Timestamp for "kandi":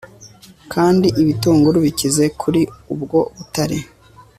0.73-1.07